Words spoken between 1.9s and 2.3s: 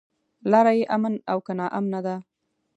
ده.